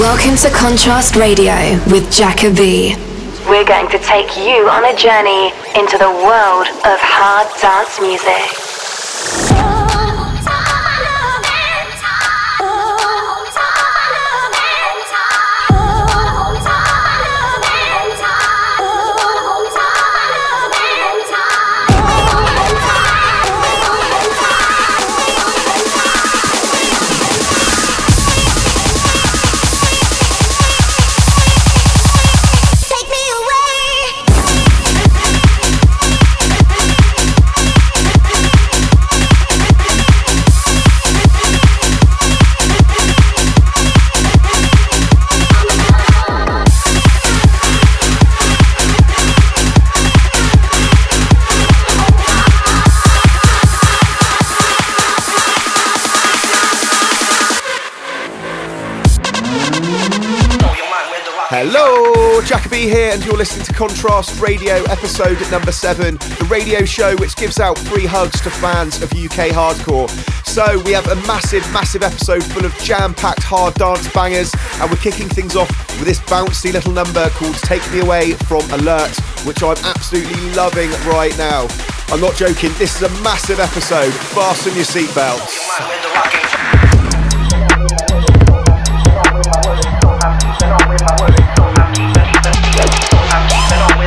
Welcome 0.00 0.36
to 0.36 0.48
Contrast 0.48 1.16
Radio 1.16 1.52
with 1.92 2.10
Jacoby. 2.10 2.94
We're 3.46 3.66
going 3.66 3.90
to 3.90 3.98
take 3.98 4.38
you 4.38 4.66
on 4.70 4.86
a 4.86 4.96
journey 4.96 5.52
into 5.78 5.98
the 5.98 6.08
world 6.08 6.66
of 6.86 6.98
hard 6.98 7.46
dance 7.60 8.00
music. 8.00 9.71
and 63.12 63.22
you're 63.26 63.36
listening 63.36 63.66
to 63.66 63.74
Contrast 63.74 64.40
Radio, 64.40 64.82
episode 64.84 65.38
number 65.50 65.70
seven, 65.70 66.14
the 66.38 66.46
radio 66.50 66.82
show 66.82 67.14
which 67.16 67.36
gives 67.36 67.60
out 67.60 67.76
free 67.76 68.06
hugs 68.06 68.40
to 68.40 68.48
fans 68.48 69.02
of 69.02 69.12
UK 69.12 69.52
hardcore. 69.52 70.08
So, 70.46 70.80
we 70.84 70.92
have 70.92 71.06
a 71.08 71.16
massive, 71.26 71.62
massive 71.74 72.02
episode 72.02 72.42
full 72.42 72.64
of 72.64 72.74
jam 72.78 73.12
packed 73.12 73.42
hard 73.42 73.74
dance 73.74 74.10
bangers, 74.14 74.54
and 74.80 74.90
we're 74.90 74.96
kicking 74.96 75.28
things 75.28 75.56
off 75.56 75.68
with 75.98 76.06
this 76.06 76.20
bouncy 76.20 76.72
little 76.72 76.92
number 76.92 77.28
called 77.30 77.56
Take 77.56 77.82
Me 77.92 78.00
Away 78.00 78.32
from 78.32 78.62
Alert, 78.70 79.14
which 79.44 79.62
I'm 79.62 79.76
absolutely 79.84 80.40
loving 80.54 80.90
right 81.04 81.36
now. 81.36 81.68
I'm 82.08 82.20
not 82.20 82.34
joking, 82.34 82.70
this 82.78 82.96
is 82.96 83.02
a 83.02 83.22
massive 83.22 83.60
episode. 83.60 84.12
Fasten 84.32 84.74
your 84.74 84.86
seatbelts 84.86 85.60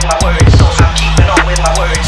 my 0.07 0.17
words. 0.23 0.53
So 0.57 0.65
I'm 0.65 0.95
keeping 0.95 1.29
on 1.29 1.45
with 1.47 1.59
my 1.61 1.73
words. 1.79 2.04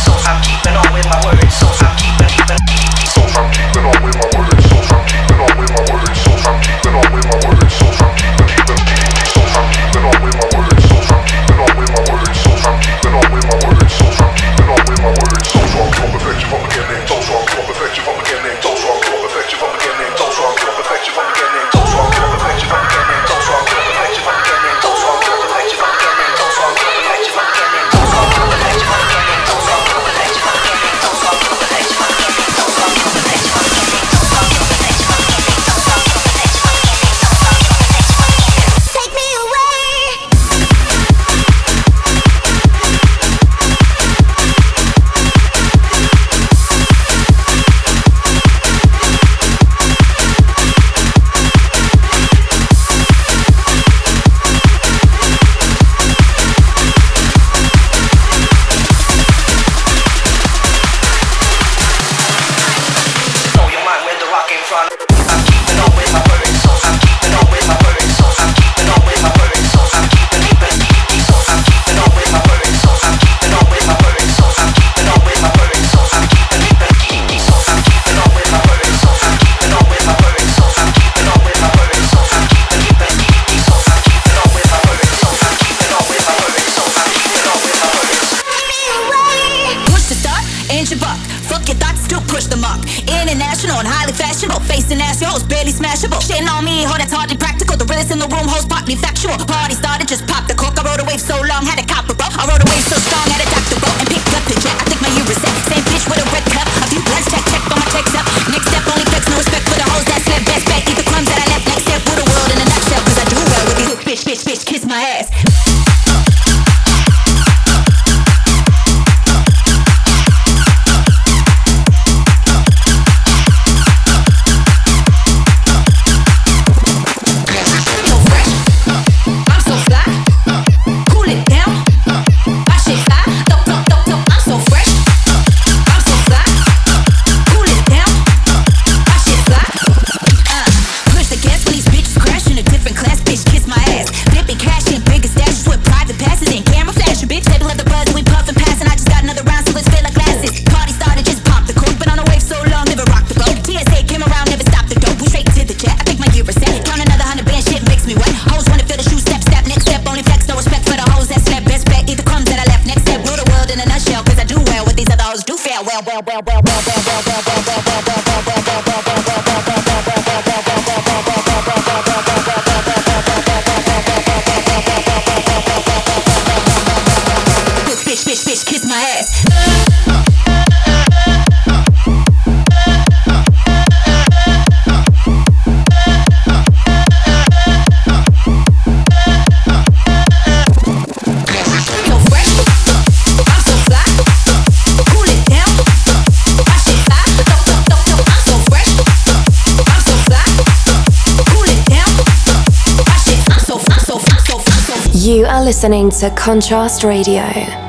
Listening 205.77 206.09
to 206.09 206.27
Contrast 206.31 207.03
Radio. 207.03 207.86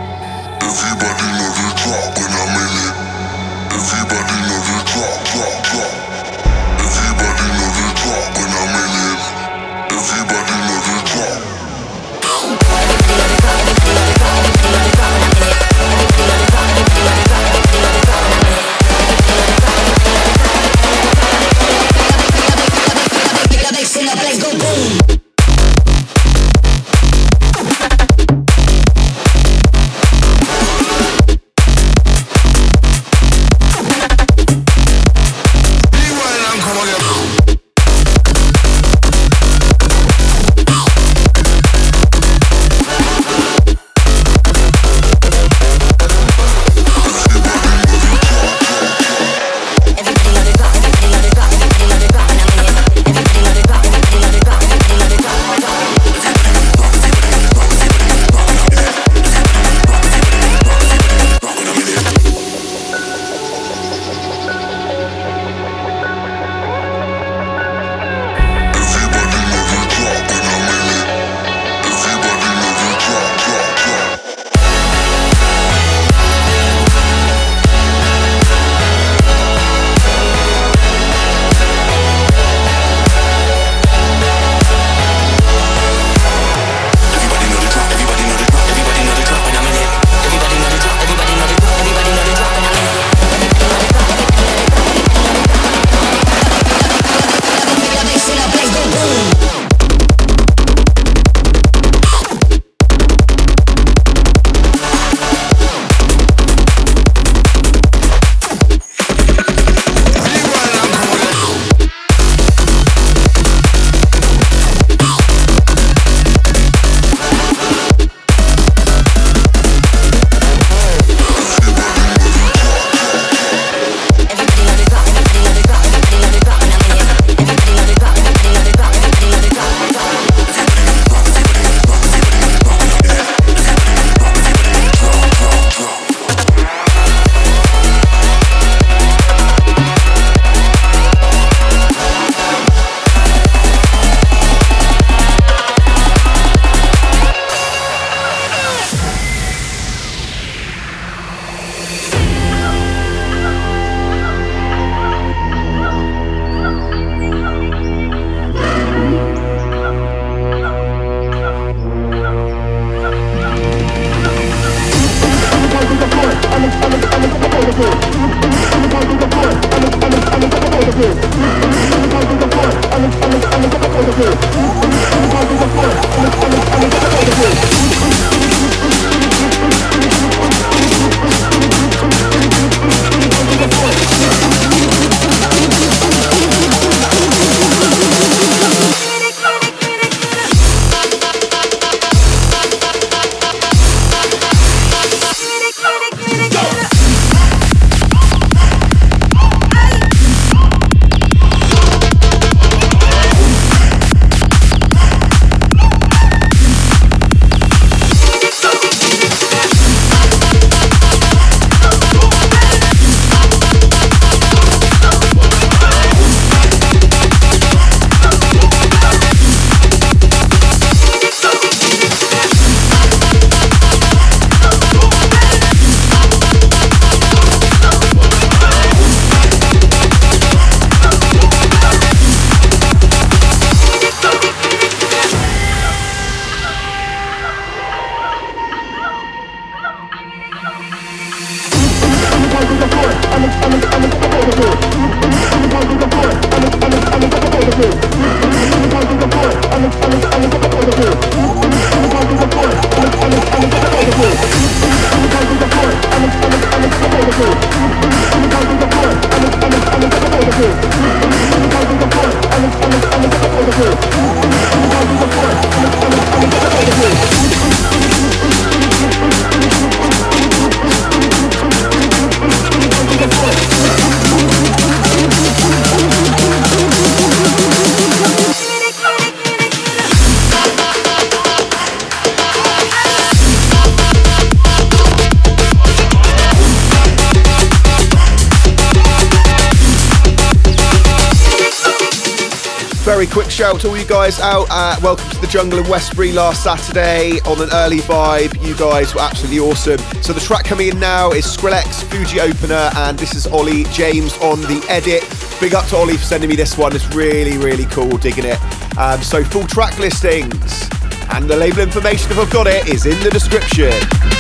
Quick 293.42 293.50
shout 293.52 293.80
to 293.80 293.88
all 293.88 293.96
you 293.96 294.04
guys 294.04 294.40
out 294.40 294.68
at 294.68 295.00
Welcome 295.00 295.30
to 295.30 295.40
the 295.40 295.46
Jungle 295.46 295.78
in 295.78 295.88
Westbury 295.88 296.32
last 296.32 296.64
Saturday 296.64 297.38
on 297.42 297.62
an 297.62 297.68
early 297.72 297.98
vibe. 297.98 298.60
You 298.66 298.76
guys 298.76 299.14
were 299.14 299.20
absolutely 299.20 299.60
awesome. 299.60 299.98
So 300.22 300.32
the 300.32 300.40
track 300.40 300.64
coming 300.64 300.88
in 300.88 300.98
now 300.98 301.30
is 301.30 301.44
Skrillex, 301.44 302.02
Fuji 302.10 302.40
Opener, 302.40 302.90
and 302.96 303.16
this 303.16 303.36
is 303.36 303.46
Ollie 303.46 303.84
James 303.92 304.36
on 304.38 304.60
the 304.62 304.84
edit. 304.88 305.22
Big 305.60 305.72
up 305.72 305.86
to 305.90 305.96
Ollie 305.98 306.16
for 306.16 306.24
sending 306.24 306.50
me 306.50 306.56
this 306.56 306.76
one. 306.76 306.92
It's 306.96 307.06
really, 307.14 307.58
really 307.58 307.84
cool. 307.84 308.16
Digging 308.16 308.44
it. 308.44 308.58
Um, 308.98 309.22
so 309.22 309.44
full 309.44 309.68
track 309.68 309.96
listings 310.00 310.88
and 311.30 311.48
the 311.48 311.56
label 311.56 311.78
information, 311.78 312.32
if 312.32 312.38
I've 312.40 312.50
got 312.50 312.66
it, 312.66 312.88
is 312.88 313.06
in 313.06 313.22
the 313.22 313.30
description. 313.30 314.37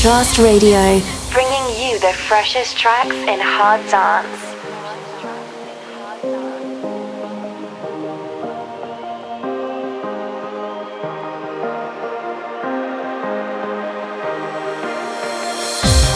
Contrast 0.00 0.38
Radio, 0.38 0.98
bringing 1.30 1.66
you 1.76 1.98
the 1.98 2.14
freshest 2.14 2.74
tracks 2.78 3.14
in 3.14 3.38
hard 3.38 3.86
dance. 3.90 4.40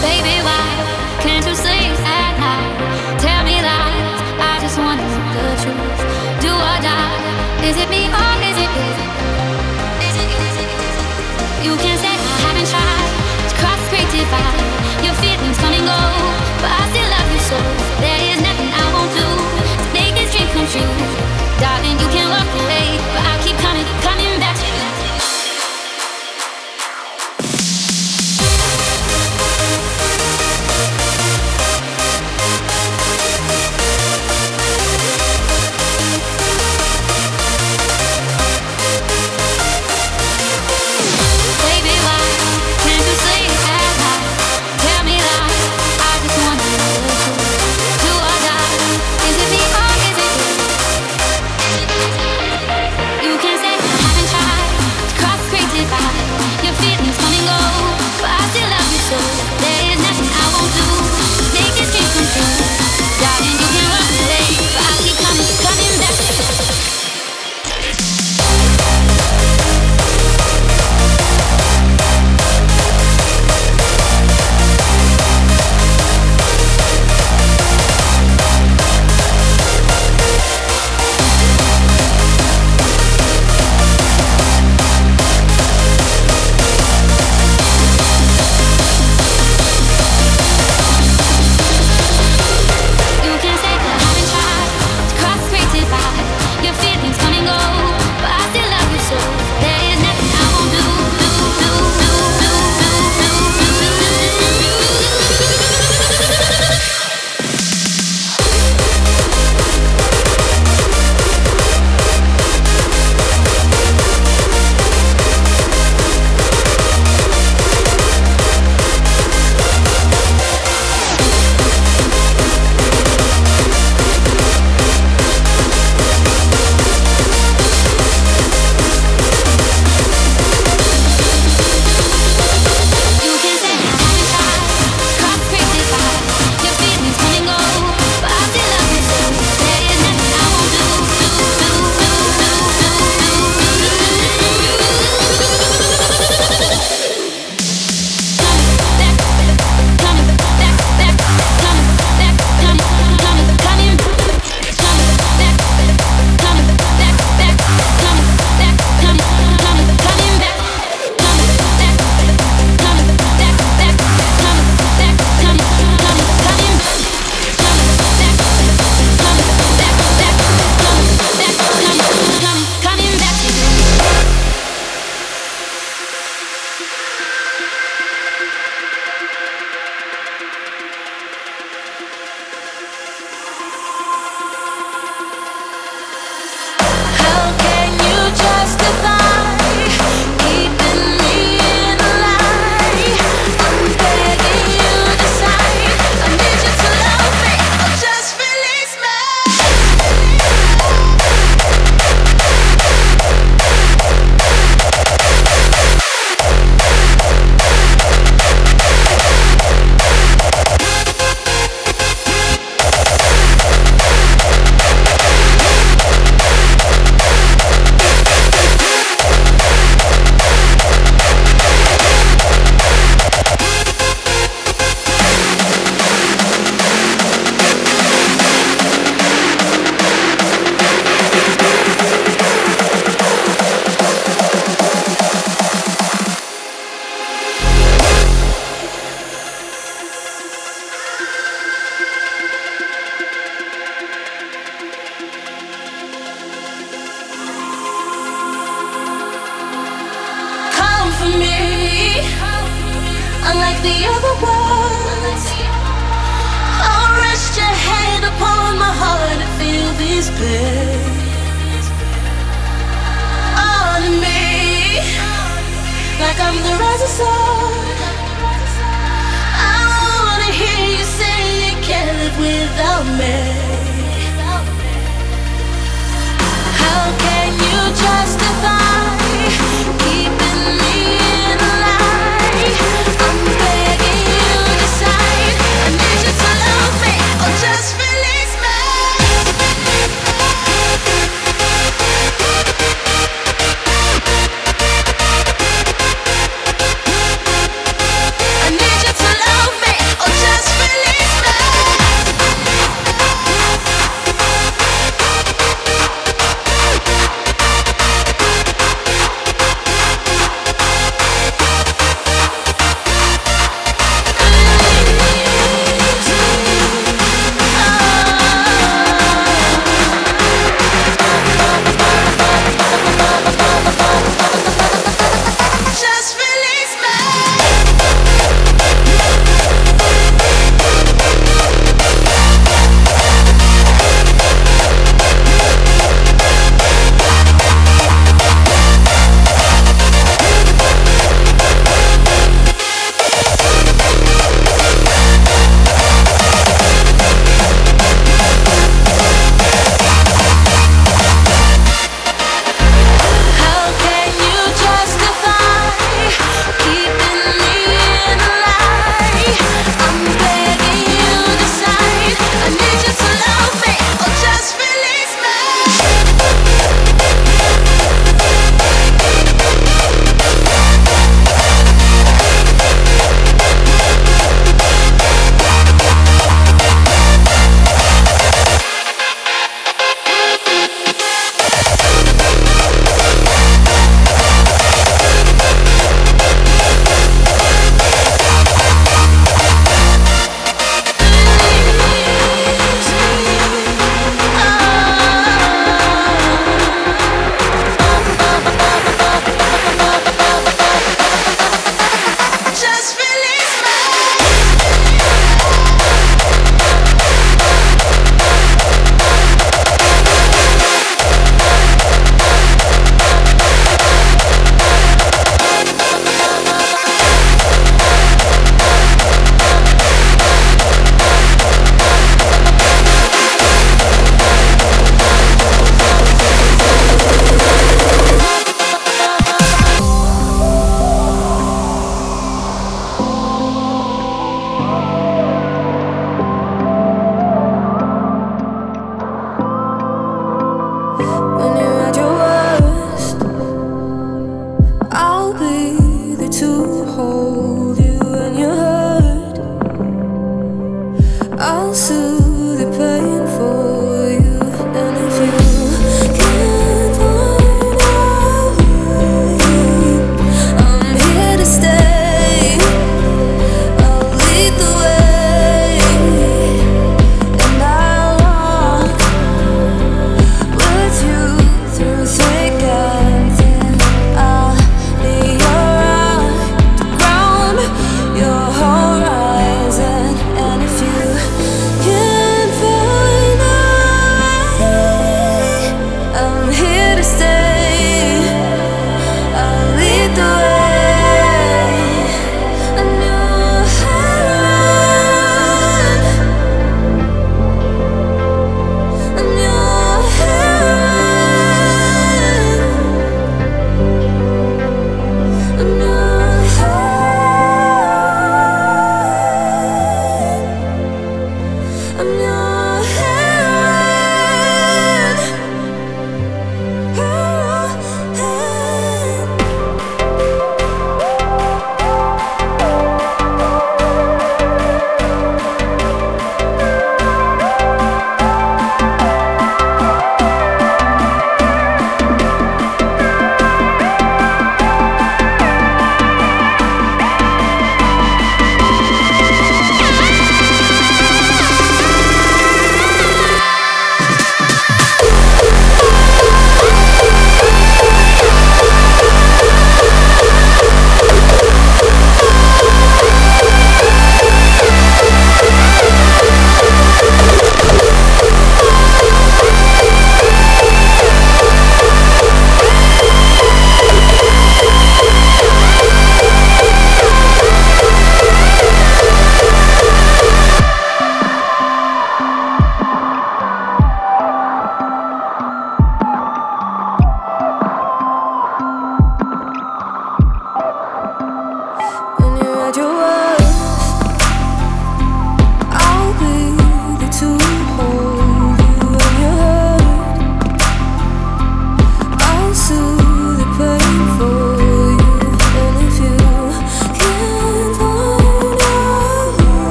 Baby, 0.00 0.40
why 0.40 0.64
can't 1.20 1.44
you 1.44 1.54
sleep 1.54 2.00
at 2.00 2.32
night? 2.40 3.20
Tell 3.20 3.44
me 3.44 3.60
lies, 3.60 4.40
I 4.40 4.58
just 4.58 4.78
want 4.78 5.00
to 5.00 5.06
know 5.06 5.52
the 5.52 5.56
truth. 5.60 6.40
Do 6.40 6.48
or 6.48 6.80
die, 6.80 7.68
is 7.68 7.76
it 7.76 7.90
me 7.90 8.05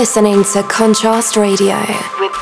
listening 0.00 0.42
to 0.42 0.62
Contrast 0.62 1.36
Radio. 1.36 1.76
With 2.18 2.32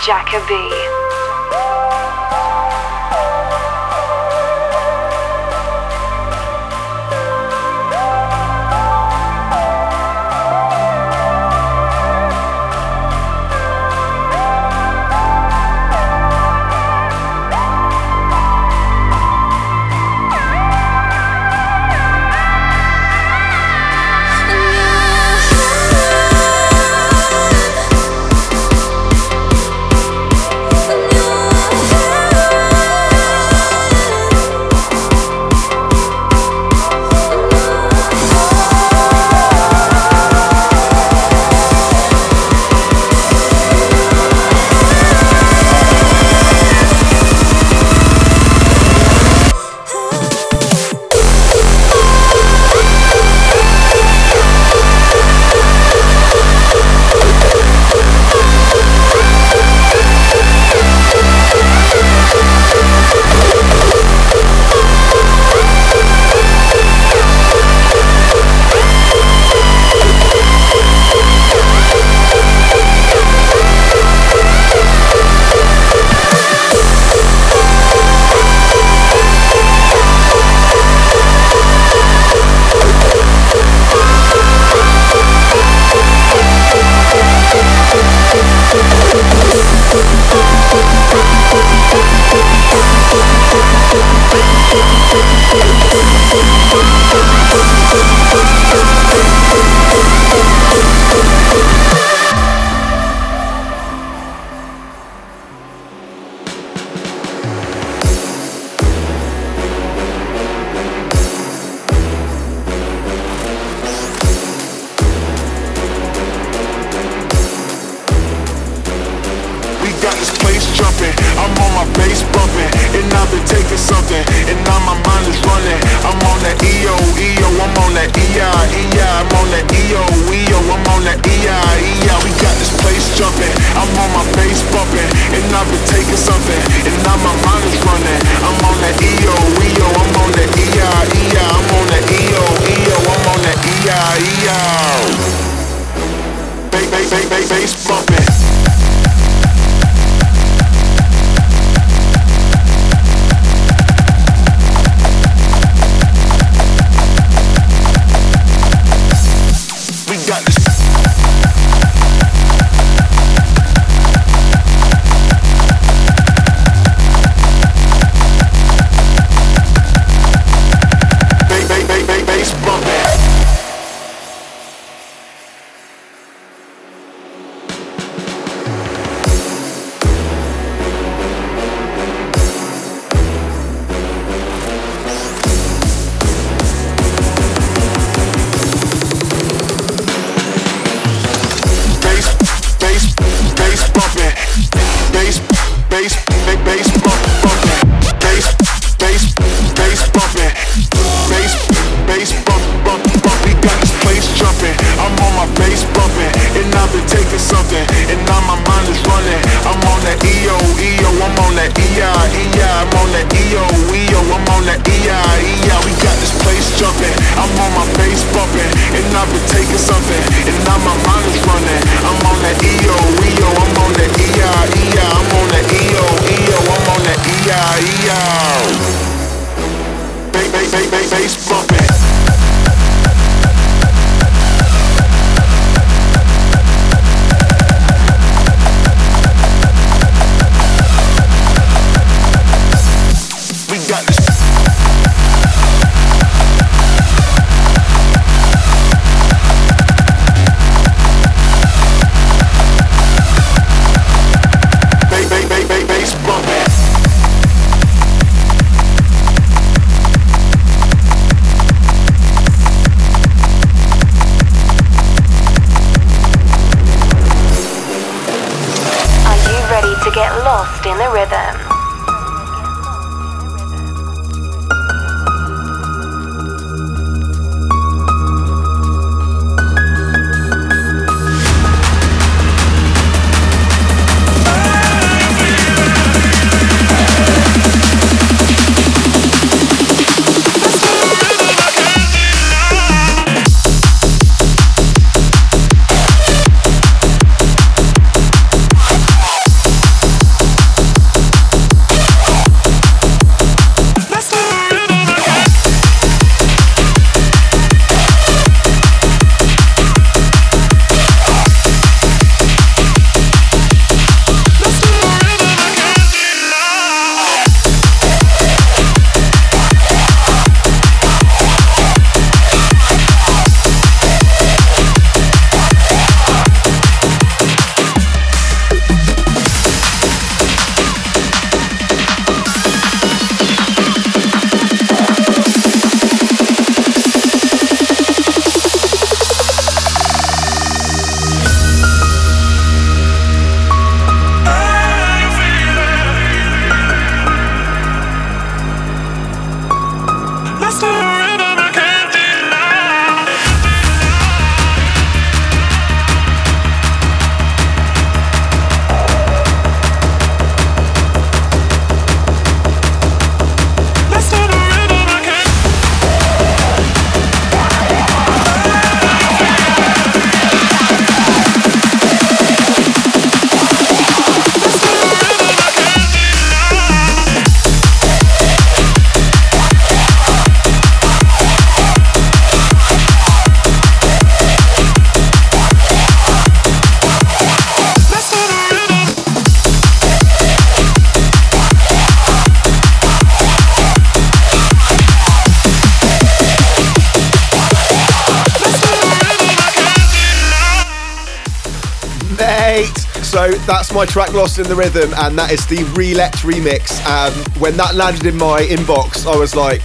Jacoby. 402.39 402.87
So 403.23 403.51
that's 403.67 403.93
my 403.93 404.07
track 404.07 404.33
Lost 404.33 404.59
in 404.59 404.69
the 404.69 404.75
Rhythm, 404.77 405.13
and 405.17 405.39
that 405.39 405.51
is 405.51 405.67
the 405.67 405.79
Relet 405.95 406.33
remix. 406.43 407.05
Um, 407.07 407.33
when 407.61 407.77
that 407.77 407.95
landed 407.95 408.27
in 408.27 408.37
my 408.37 408.63
inbox, 408.63 409.27
I 409.27 409.37
was 409.37 409.55
like, 409.55 409.83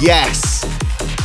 yes. 0.00 0.64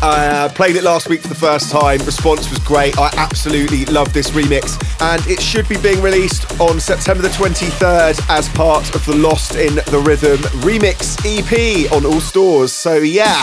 Uh, 0.01 0.49
played 0.49 0.75
it 0.75 0.83
last 0.83 1.07
week 1.07 1.21
for 1.21 1.29
the 1.29 1.35
first 1.35 1.71
time. 1.71 1.99
Response 1.99 2.49
was 2.49 2.59
great. 2.59 2.97
I 2.97 3.09
absolutely 3.15 3.85
love 3.85 4.11
this 4.11 4.31
remix. 4.31 4.77
And 5.01 5.25
it 5.27 5.41
should 5.41 5.69
be 5.69 5.77
being 5.77 6.01
released 6.01 6.59
on 6.59 6.79
September 6.79 7.23
the 7.23 7.29
23rd 7.29 8.19
as 8.29 8.49
part 8.49 8.93
of 8.95 9.05
the 9.05 9.15
Lost 9.15 9.55
in 9.55 9.75
the 9.75 10.03
Rhythm 10.05 10.37
remix 10.61 11.17
EP 11.23 11.89
on 11.93 12.05
all 12.05 12.19
stores. 12.19 12.73
So, 12.73 12.97
yeah. 12.97 13.41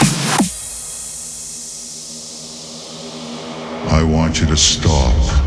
I 3.93 4.03
want 4.03 4.41
you 4.41 4.47
to 4.47 4.57
stop 4.57 5.40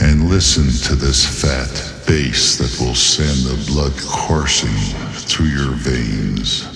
and 0.00 0.28
listen 0.28 0.64
to 0.88 0.94
this 0.94 1.24
fat 1.24 2.06
bass 2.06 2.56
that 2.58 2.84
will 2.84 2.94
send 2.94 3.38
the 3.44 3.72
blood 3.72 3.92
coursing 4.06 4.68
through 5.12 5.46
your 5.46 5.72
veins. 5.72 6.75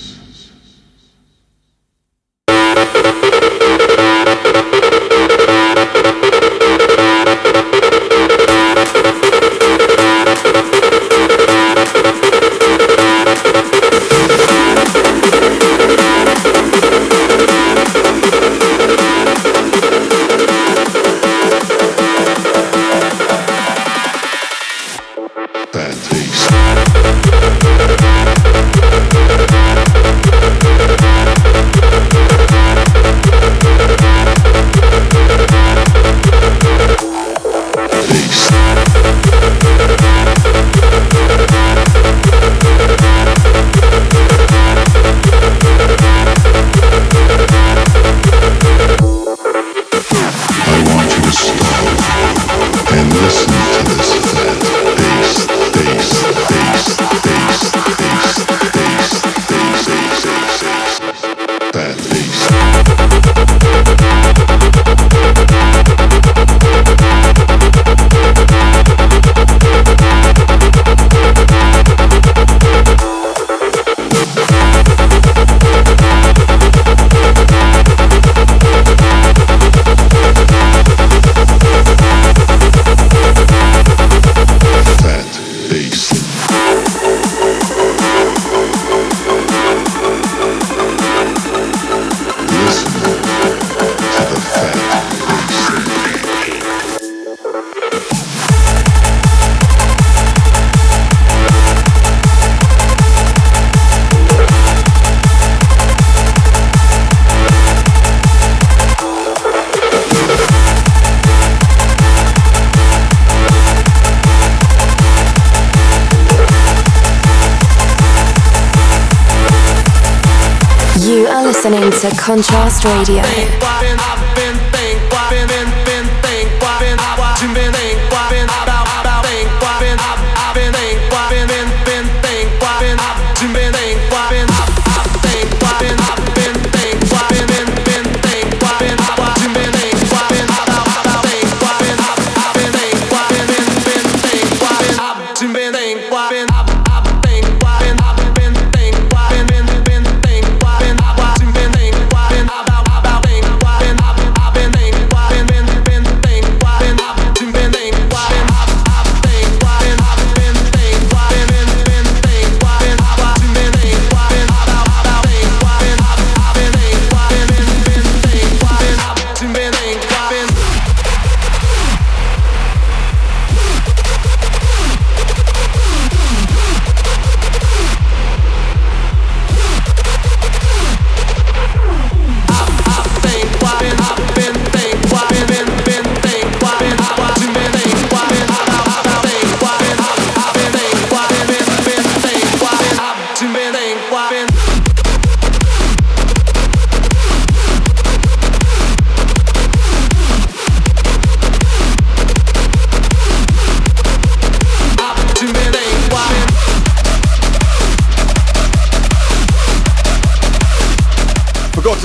Contrast 122.41 122.83
Radio. 122.87 123.50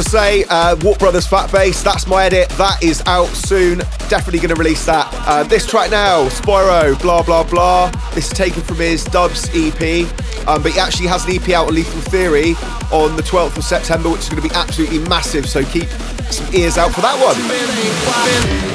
Say, 0.03 0.43
uh, 0.45 0.75
Warp 0.81 0.99
Brothers 0.99 1.25
Fat 1.25 1.51
Bass, 1.51 1.81
that's 1.81 2.07
my 2.07 2.25
edit. 2.25 2.49
That 2.57 2.83
is 2.83 3.01
out 3.05 3.29
soon. 3.29 3.79
Definitely 4.09 4.39
going 4.39 4.49
to 4.49 4.55
release 4.55 4.85
that. 4.85 5.07
Uh, 5.27 5.43
this 5.43 5.65
track 5.65 5.91
now, 5.91 6.27
Spyro, 6.29 6.99
blah, 7.01 7.23
blah, 7.23 7.43
blah. 7.43 7.91
This 8.13 8.27
is 8.27 8.37
taken 8.37 8.61
from 8.61 8.77
his 8.77 9.03
Dubs 9.05 9.49
EP. 9.53 10.05
Um, 10.47 10.61
but 10.61 10.73
he 10.73 10.79
actually 10.79 11.07
has 11.07 11.25
an 11.25 11.31
EP 11.35 11.49
out 11.49 11.67
on 11.67 11.75
Lethal 11.75 12.01
Theory 12.01 12.55
on 12.91 13.15
the 13.15 13.23
12th 13.23 13.57
of 13.57 13.63
September, 13.63 14.09
which 14.09 14.21
is 14.21 14.29
going 14.29 14.41
to 14.41 14.49
be 14.49 14.53
absolutely 14.53 14.99
massive. 15.07 15.47
So 15.47 15.63
keep 15.63 15.87
some 16.29 16.53
ears 16.53 16.77
out 16.77 16.91
for 16.91 17.01
that 17.01 17.15
one. 17.23 17.35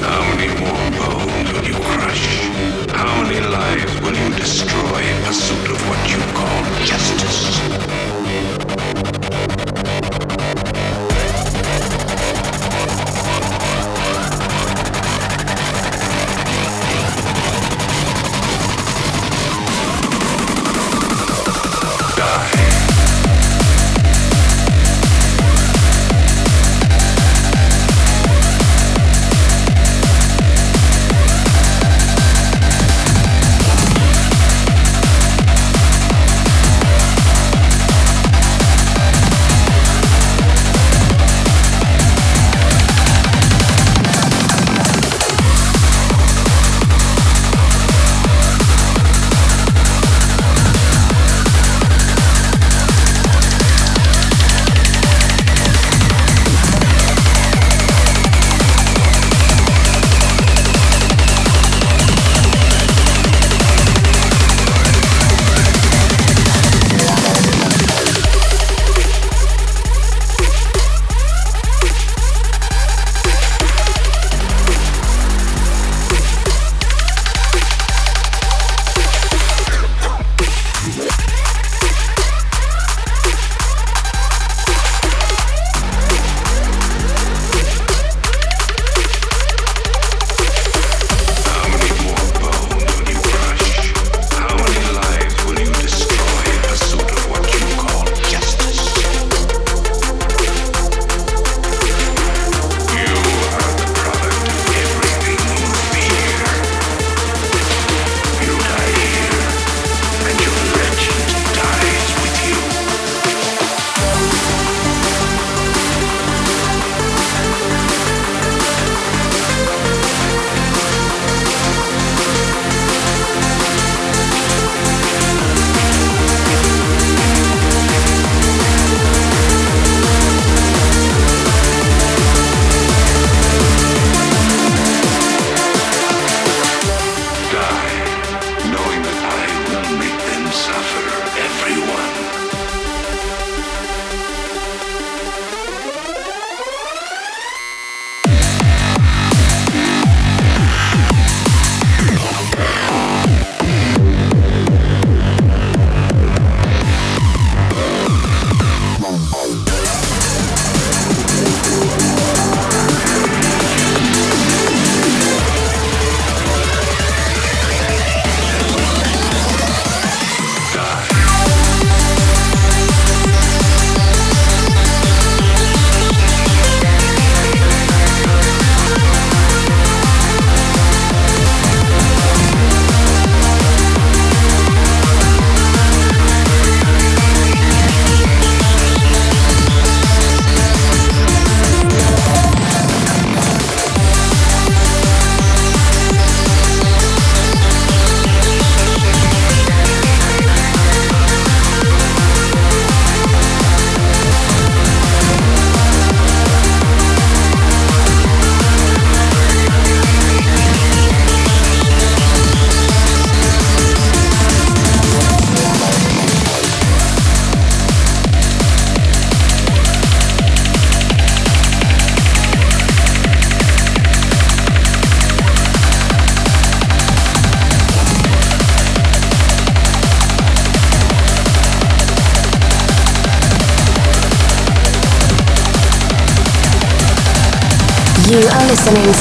How 0.00 0.22
many 0.34 0.48
more 0.58 0.90
bones 0.98 1.52
will 1.52 1.64
you 1.64 1.74
crush? 1.74 2.26
How 2.90 3.22
many 3.22 3.40
lives 3.40 4.00
will 4.00 4.16
you 4.16 4.36
destroy 4.36 5.02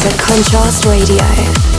to 0.01 0.17
Contrast 0.17 0.85
Radio. 0.85 1.78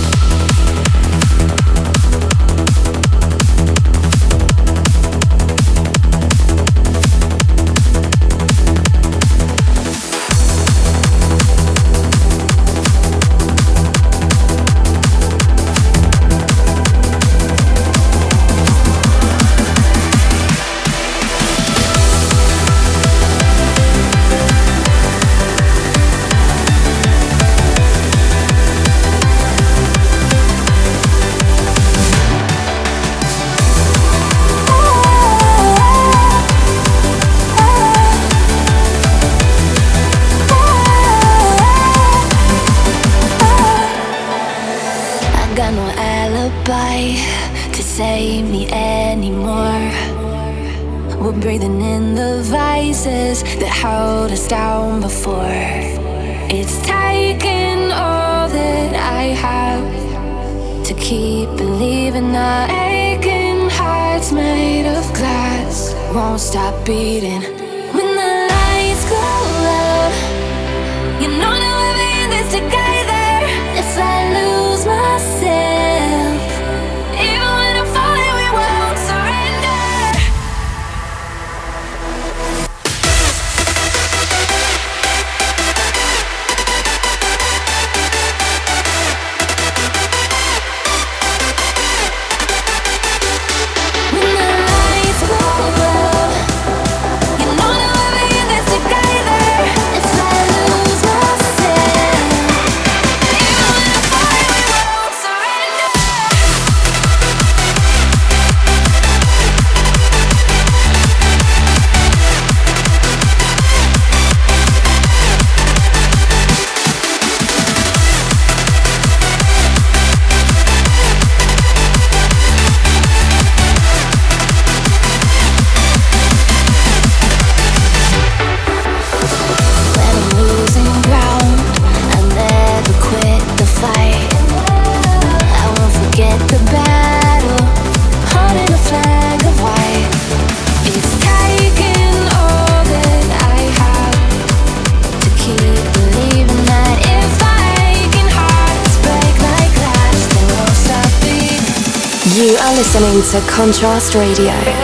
Contrast 153.60 154.14
Radio, 154.14 154.79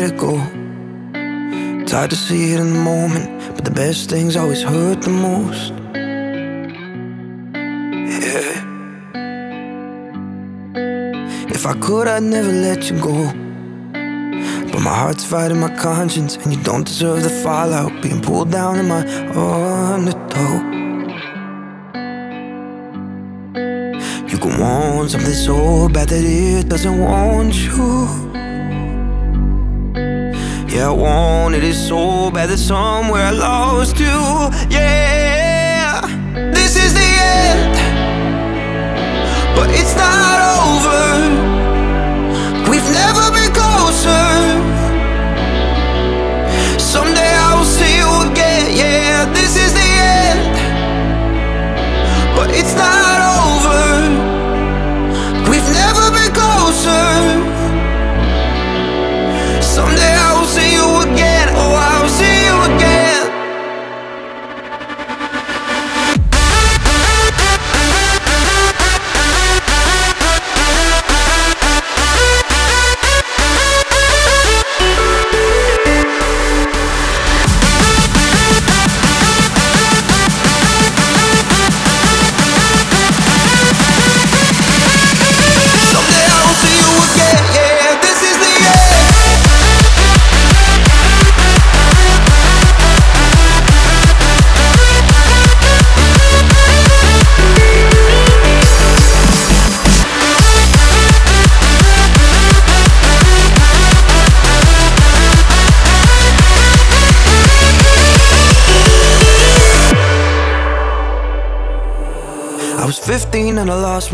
let 0.00 0.12
it 0.12 0.18
go. 0.18 0.34
It's 1.82 1.92
hard 1.92 2.10
to 2.10 2.16
see 2.16 2.54
it 2.54 2.60
in 2.60 2.72
the 2.72 2.80
moment, 2.80 3.54
but 3.54 3.64
the 3.64 3.70
best 3.70 4.08
things 4.08 4.34
always 4.36 4.62
hurt 4.62 5.02
the 5.02 5.10
most. 5.10 5.72
Yeah. 8.24 8.52
If 11.50 11.66
I 11.66 11.74
could, 11.74 12.08
I'd 12.08 12.22
never 12.22 12.50
let 12.50 12.90
you 12.90 12.98
go. 12.98 13.18
But 14.72 14.80
my 14.80 14.94
heart's 15.02 15.24
fighting 15.24 15.60
my 15.60 15.74
conscience, 15.76 16.36
and 16.36 16.54
you 16.54 16.62
don't 16.62 16.86
deserve 16.86 17.22
the 17.22 17.30
fallout. 17.44 18.00
Being 18.00 18.22
pulled 18.22 18.50
down 18.50 18.78
in 18.78 18.88
my 18.88 19.02
undertow. 19.36 20.52
You 24.30 24.38
can 24.38 24.58
want 24.60 25.10
something 25.10 25.34
so 25.34 25.88
bad 25.88 26.08
that 26.08 26.24
it 26.24 26.68
doesn't 26.70 26.98
want 26.98 27.54
you. 27.54 28.29
Yeah, 30.70 30.90
I 30.90 30.92
wanted 30.92 31.64
it 31.64 31.74
so 31.74 32.30
bad 32.30 32.48
that 32.48 32.58
somewhere 32.58 33.24
I 33.24 33.30
lost 33.32 33.98
you. 33.98 34.06
Yeah, 34.70 36.00
this 36.52 36.76
is 36.76 36.94
the 36.94 37.00
end, 37.00 37.74
but 39.56 39.68
it's 39.70 39.96
not 39.96 40.38
over. 40.62 41.59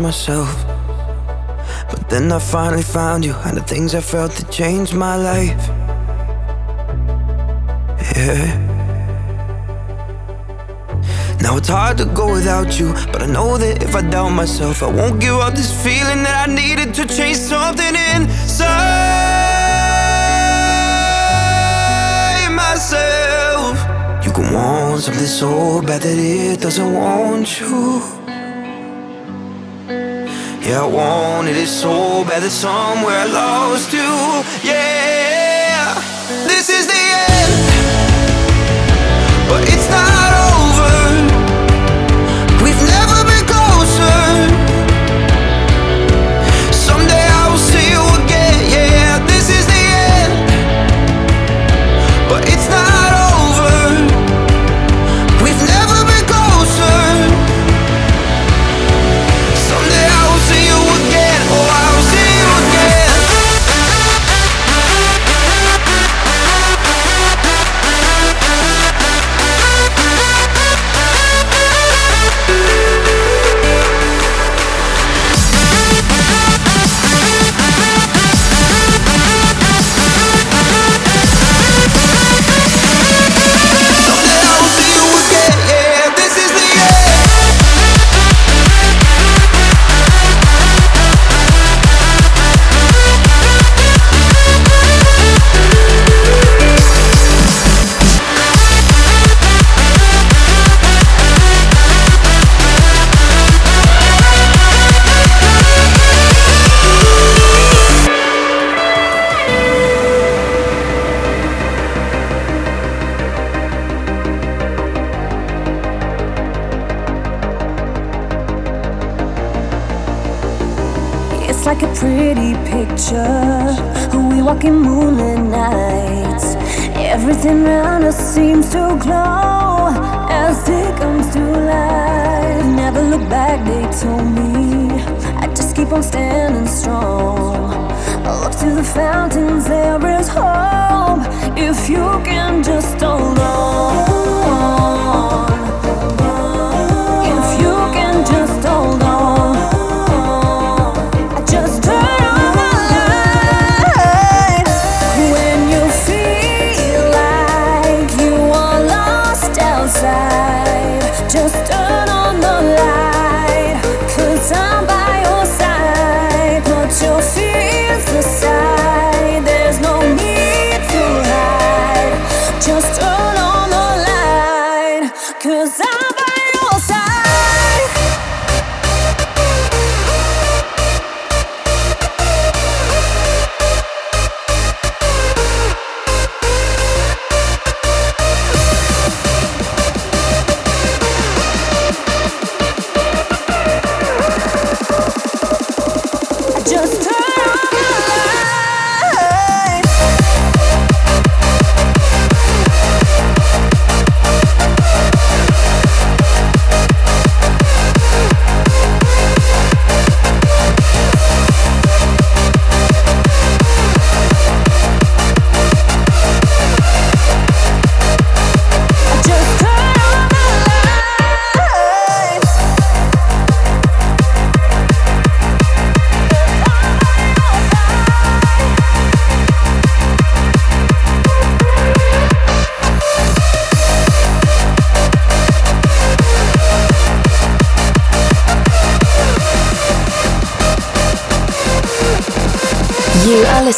myself. 0.07 0.55
But 1.91 2.01
then 2.09 2.31
I 2.31 2.39
finally 2.39 2.87
found 2.97 3.25
you, 3.25 3.33
and 3.45 3.57
the 3.57 3.65
things 3.73 3.93
I 3.93 3.99
felt 3.99 4.31
that 4.37 4.49
changed 4.49 4.93
my 4.93 5.15
life. 5.31 5.63
Yeah. 8.15 8.47
Now 11.43 11.57
it's 11.57 11.71
hard 11.77 11.97
to 11.97 12.05
go 12.19 12.25
without 12.37 12.79
you, 12.79 12.93
but 13.11 13.21
I 13.21 13.27
know 13.37 13.57
that 13.57 13.83
if 13.83 13.93
I 13.95 14.01
doubt 14.13 14.33
myself, 14.43 14.81
I 14.81 14.89
won't 14.99 15.19
give 15.19 15.37
up 15.45 15.53
this 15.55 15.71
feeling 15.85 16.21
that 16.25 16.35
I 16.45 16.47
needed 16.61 16.89
to 16.99 17.03
change 17.17 17.39
something 17.53 17.95
inside 18.13 18.87
myself. 22.63 23.75
You 24.25 24.31
can 24.37 24.47
want 24.53 25.01
something 25.03 25.31
so 25.41 25.81
bad 25.81 26.01
that 26.01 26.17
it 26.17 26.61
doesn't 26.61 26.91
want 26.93 27.59
you. 27.59 28.26
Yeah, 30.67 30.83
I 30.83 30.85
wanted 30.85 31.55
it 31.55 31.67
so 31.67 32.25
bad 32.25 32.43
that 32.43 32.51
somewhere 32.51 33.19
I 33.19 33.25
lost 33.25 33.93
you. 33.93 34.43
Yeah, 34.67 35.95
this 36.43 36.67
is 36.67 36.87
the 36.87 37.03
end, 37.31 37.53
but 39.47 39.63
it's 39.63 39.89
not 39.89 40.33
over. 40.33 40.56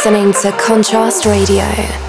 listening 0.10 0.34
to 0.52 0.58
Contrast 0.58 1.28
Radio. 1.28 2.09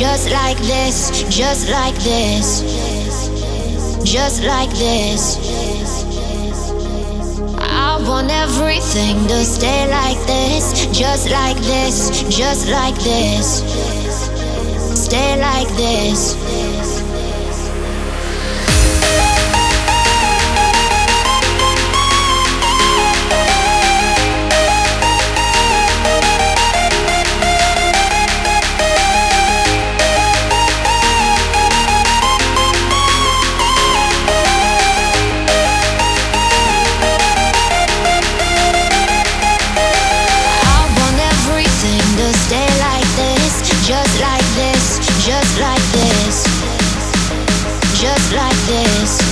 Just 0.00 0.30
like 0.30 0.56
this, 0.60 1.10
just 1.28 1.68
like 1.68 1.94
this, 1.96 2.62
just 4.02 4.42
like 4.44 4.70
this. 4.70 5.36
I 7.58 8.02
want 8.08 8.30
everything 8.30 9.26
to 9.28 9.44
stay 9.44 9.90
like 9.90 10.16
this, 10.26 10.86
just 10.86 11.28
like 11.28 11.58
this, 11.58 12.22
just 12.34 12.70
like 12.70 12.94
this, 12.94 13.60
stay 15.04 15.38
like 15.38 15.68
this. 15.76 16.69
Listening 48.02 49.29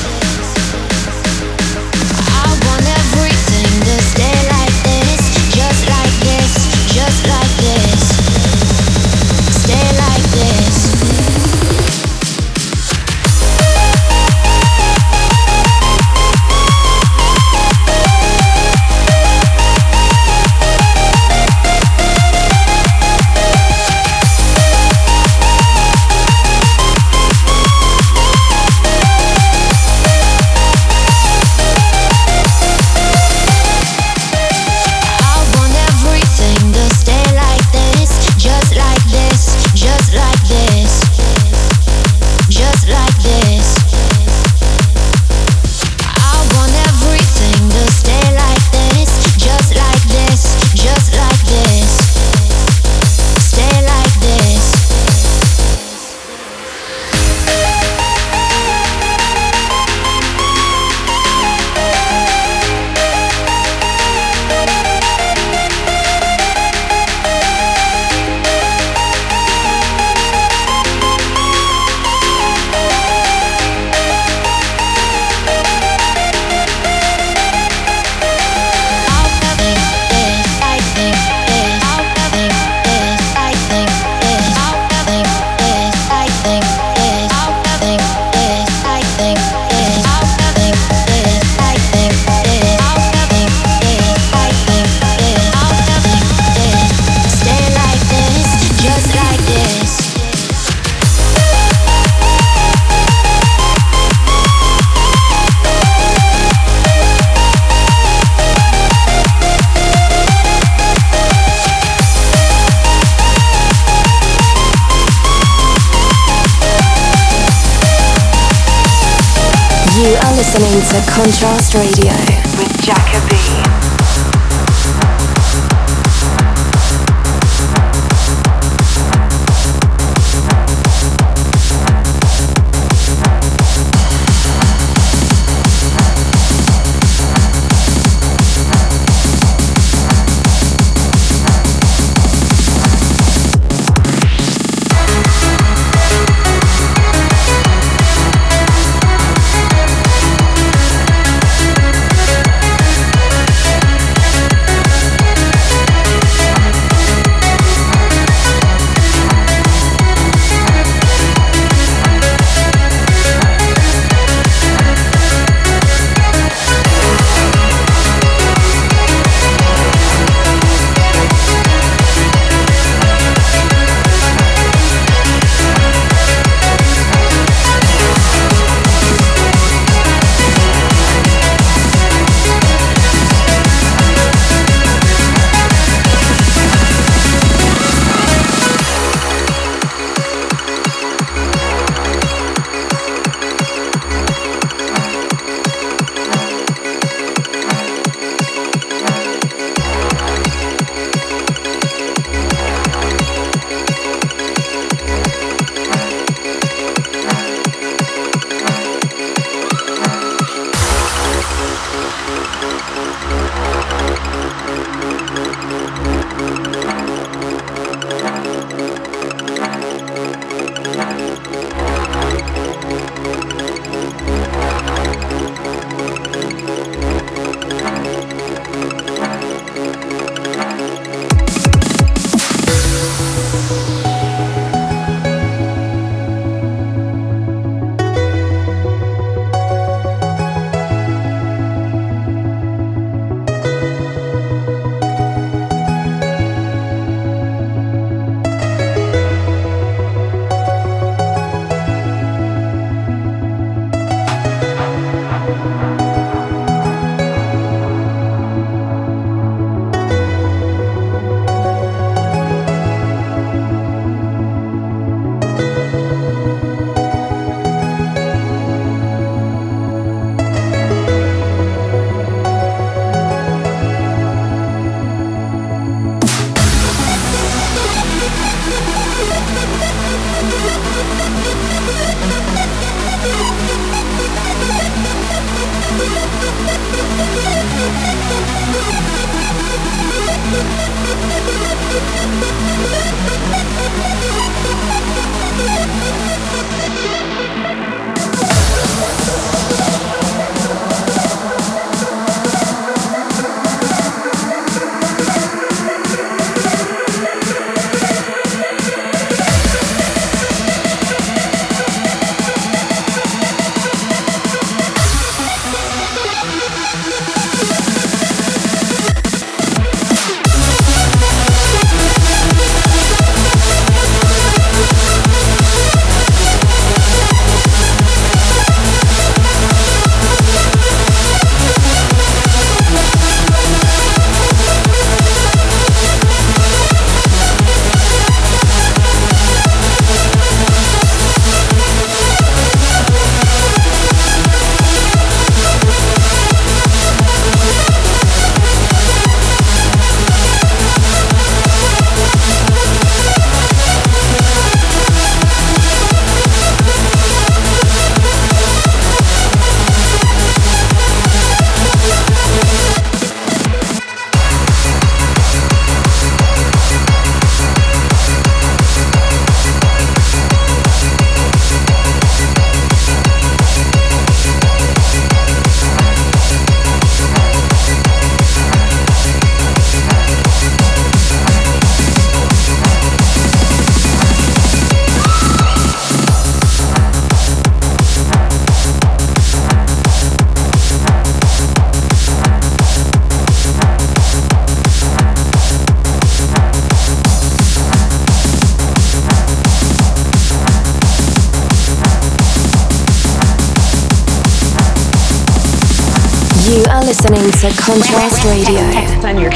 Contrast 407.89 408.45
Radio. 408.45 408.81
Text 408.93 409.25
on 409.25 409.41
your 409.41 409.51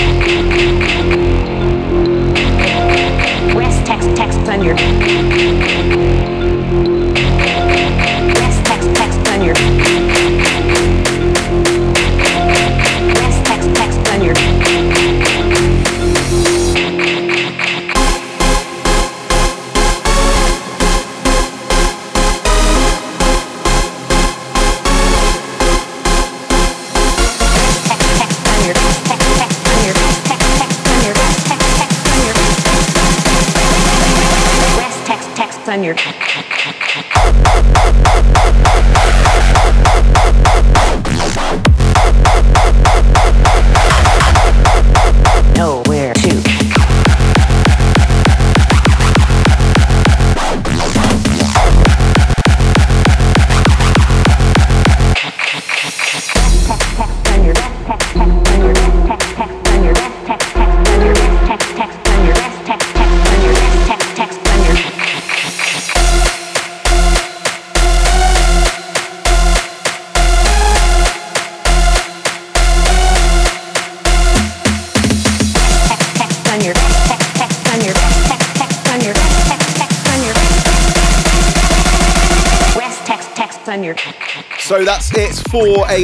West 3.55 3.85
text 3.85 4.09
text 4.17 4.39
on 4.49 4.65
your 4.65 4.75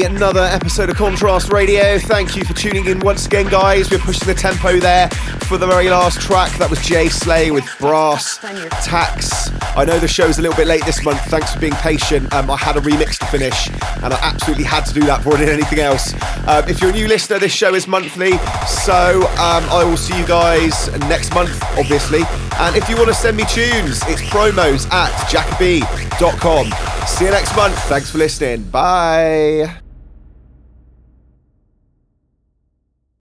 another 0.05 0.43
episode 0.43 0.91
of 0.91 0.97
Contrast 0.97 1.53
Radio. 1.53 1.99
Thank 1.99 2.37
you 2.37 2.45
for 2.45 2.53
tuning 2.55 2.87
in 2.87 3.01
once 3.01 3.27
again, 3.27 3.47
guys. 3.47 3.91
We're 3.91 3.99
pushing 3.99 4.27
the 4.27 4.35
tempo 4.35 4.79
there 4.79 5.09
for 5.49 5.59
the 5.59 5.67
very 5.67 5.89
last 5.89 6.21
track. 6.21 6.53
That 6.59 6.69
was 6.71 6.81
Jay 6.83 7.09
Slay 7.09 7.51
with 7.51 7.65
Brass 7.79 8.39
Tax. 8.39 9.51
I 9.77 9.85
know 9.85 9.99
the 9.99 10.09
show's 10.09 10.39
a 10.39 10.43
little 10.43 10.57
bit 10.57 10.67
late 10.67 10.85
this 10.85 11.05
month. 11.05 11.21
Thanks 11.27 11.55
for 11.55 11.61
being 11.61 11.73
patient. 11.75 12.33
Um, 12.33 12.51
I 12.51 12.57
had 12.57 12.77
a 12.77 12.81
remix 12.81 13.19
to 13.19 13.27
finish, 13.27 13.69
and 14.03 14.13
I 14.13 14.19
absolutely 14.23 14.65
had 14.65 14.85
to 14.87 14.95
do 14.95 15.01
that 15.03 15.27
I 15.27 15.37
did 15.37 15.49
anything 15.49 15.79
else. 15.81 16.15
Um, 16.47 16.69
if 16.69 16.81
you're 16.81 16.91
a 16.91 16.93
new 16.95 17.07
listener, 17.07 17.39
this 17.39 17.53
show 17.53 17.75
is 17.75 17.87
monthly, 17.87 18.33
so 18.67 19.23
um, 19.39 19.65
I 19.71 19.85
will 19.85 19.97
see 19.97 20.19
you 20.19 20.27
guys 20.27 20.91
next 21.09 21.35
month, 21.35 21.63
obviously. 21.79 22.23
And 22.59 22.77
if 22.77 22.89
you 22.89 22.97
want 22.97 23.09
to 23.09 23.15
send 23.15 23.37
me 23.37 23.45
tunes, 23.45 24.03
it's 24.07 24.23
promos 24.23 24.91
at 24.91 25.13
jacoby.com. 25.31 26.73
See 27.07 27.25
you 27.25 27.31
next 27.31 27.55
month. 27.57 27.79
Thanks 27.85 28.11
for 28.11 28.19
listening. 28.19 28.65
Bye. 28.65 29.88